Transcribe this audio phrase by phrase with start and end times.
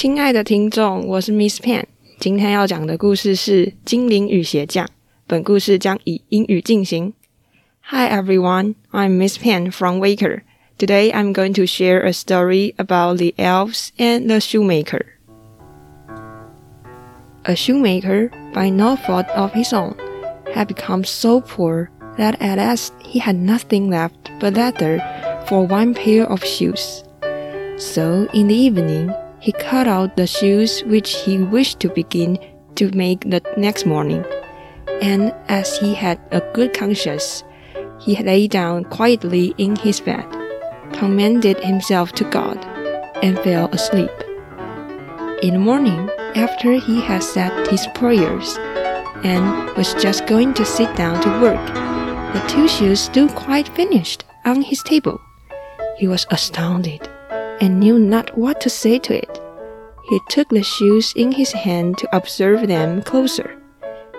[0.00, 1.84] 亲爱的听众，我是 Miss Pan，
[2.20, 4.84] 今天要讲的故事是《精灵与鞋匠》。
[5.26, 7.14] 本故事将以英语进行。
[7.80, 10.42] Hi everyone, I'm Miss Pan from Waker.
[10.76, 15.00] Today I'm going to share a story about the elves and the shoemaker.
[17.44, 19.94] A shoemaker, by no fault of his own,
[20.54, 25.00] had become so poor that at last he had nothing left but leather
[25.48, 27.02] for one pair of shoes.
[27.78, 29.10] So in the evening,
[29.41, 32.37] he cut out the shoes which he wished to begin
[32.75, 34.23] to make the next morning.
[35.01, 37.43] And as he had a good conscience,
[37.99, 40.25] he lay down quietly in his bed,
[40.93, 42.63] commended himself to God,
[43.23, 44.11] and fell asleep.
[45.41, 48.57] In the morning, after he had said his prayers,
[49.23, 51.65] and was just going to sit down to work.
[52.33, 55.19] The two shoes stood quite finished on his table.
[55.97, 57.09] He was astounded
[57.61, 59.39] and knew not what to say to it.
[60.09, 63.57] He took the shoes in his hand to observe them closer,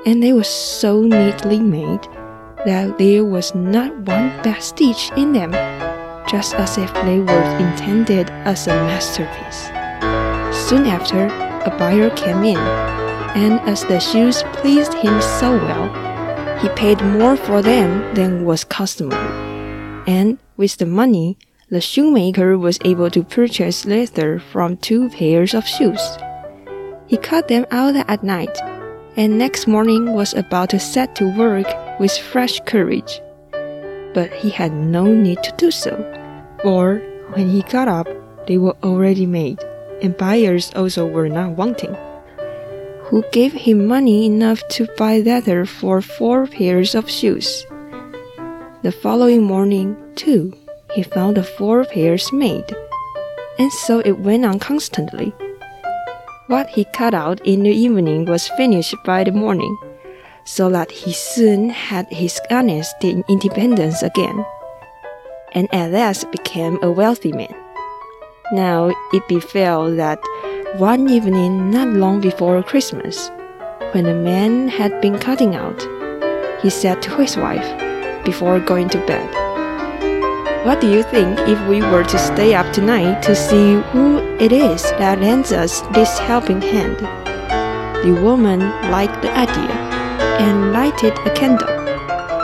[0.07, 2.03] and they were so neatly made
[2.65, 5.53] that there was not one bad stitch in them,
[6.27, 9.67] just as if they were intended as a masterpiece.
[10.69, 12.59] Soon after, a buyer came in
[13.35, 15.89] and as the shoes pleased him so well,
[16.59, 19.17] he paid more for them than was customary.
[20.07, 21.39] And with the money,
[21.73, 26.19] the shoemaker was able to purchase leather from two pairs of shoes.
[27.07, 28.55] He cut them out at night,
[29.17, 31.67] and next morning was about to set to work
[31.99, 33.23] with fresh courage.
[34.13, 35.97] But he had no need to do so,
[36.63, 36.99] for
[37.33, 38.07] when he got up,
[38.47, 39.59] they were already made,
[40.03, 41.97] and buyers also were not wanting
[43.07, 47.67] who gave him money enough to buy leather for four pairs of shoes.
[48.83, 50.55] The following morning, too,
[50.95, 52.75] he found the four pairs made,
[53.59, 55.35] and so it went on constantly.
[56.49, 59.77] What he cut out in the evening was finished by the morning,
[60.45, 64.45] so that he soon had his honesty and independence again,
[65.53, 67.55] and at last became a wealthy man.
[68.53, 70.19] Now it befell that
[70.77, 73.31] one evening, not long before Christmas,
[73.93, 75.81] when the man had been cutting out,
[76.61, 77.65] he said to his wife,
[78.25, 79.42] before going to bed,
[80.65, 84.53] What do you think if we were to stay up tonight to see who it
[84.53, 86.99] is that lends us this helping hand?
[88.07, 88.61] The woman
[88.93, 89.75] liked the idea
[90.39, 91.69] and lighted a candle,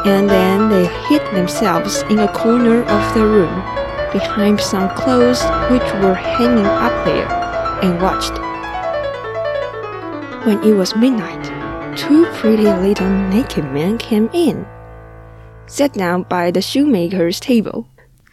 [0.04, 3.54] and then they hid themselves in a corner of the room
[4.10, 5.40] behind some clothes
[5.70, 7.28] which were hanging up there
[7.84, 8.34] and watched.
[10.44, 11.44] When it was midnight,
[11.96, 14.66] two pretty little naked men came in,
[15.66, 17.86] sat down by the shoemaker's table,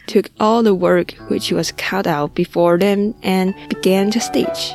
[0.06, 4.72] took all the work which was cut out before them, and began to stitch.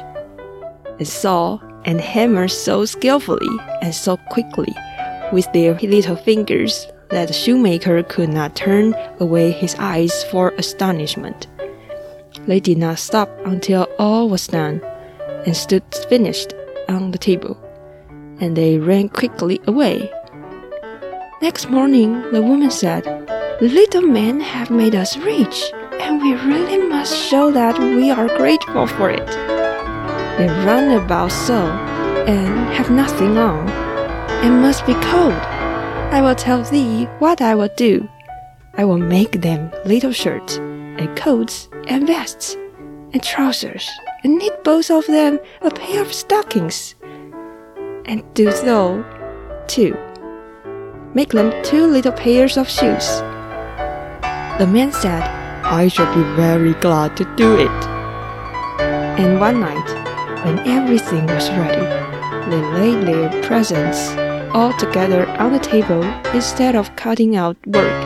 [1.00, 3.50] And saw and hammered so skillfully
[3.82, 4.74] and so quickly
[5.32, 11.48] with their little fingers that the shoemaker could not turn away his eyes for astonishment.
[12.48, 14.82] They did not stop until all was done
[15.46, 16.54] and stood finished
[16.88, 17.58] on the table,
[18.40, 20.12] and they ran quickly away.
[21.42, 23.04] Next morning, the woman said,
[23.62, 28.88] little men have made us rich, and we really must show that we are grateful
[28.88, 29.28] for it.
[30.38, 31.68] They run about so,
[32.28, 33.70] and have nothing on,
[34.44, 35.34] and must be cold.
[36.12, 38.10] I will tell thee what I will do.
[38.74, 42.56] I will make them little shirts and coats and vests
[43.14, 43.88] and trousers
[44.24, 46.96] and knit both of them a pair of stockings.
[48.06, 49.06] And do so,
[49.68, 49.96] too.
[51.14, 53.22] Make them two little pairs of shoes.
[54.62, 55.24] The man said,
[55.64, 57.84] I shall be very glad to do it.
[59.18, 59.90] And one night,
[60.46, 61.82] when everything was ready,
[62.48, 64.10] they laid their presents
[64.54, 66.04] all together on the table
[66.36, 68.04] instead of cutting out work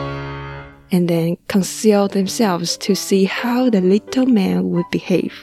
[0.90, 5.34] and then concealed themselves to see how the little man would behave.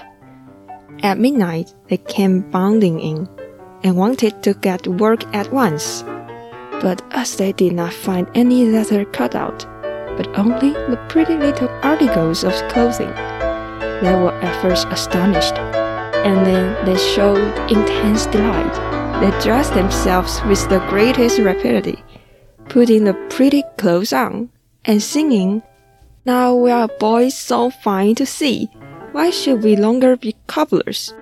[1.04, 3.30] At midnight, they came bounding in
[3.84, 6.02] and wanted to get work at once.
[6.82, 9.68] But as they did not find any leather cut out,
[10.18, 13.14] but only the pretty little articles of clothing.
[14.02, 18.74] They were at first astonished, and then they showed intense delight.
[19.22, 22.04] They dressed themselves with the greatest rapidity,
[22.70, 24.50] putting the pretty clothes on,
[24.86, 25.64] and singing,
[26.26, 28.70] Now we are boys so fine to see,
[29.12, 31.14] why should we longer be cobblers?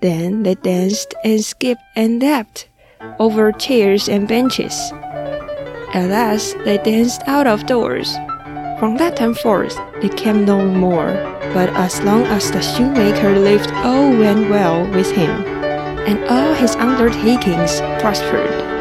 [0.00, 2.68] Then they danced and skipped and leapt
[3.18, 4.92] over chairs and benches.
[5.94, 8.16] At last they danced out of doors.
[8.78, 11.12] From that time forth, it came no more,
[11.52, 15.44] but as long as the shoemaker lived, all went well with him,
[16.08, 18.71] and all his undertakings prospered.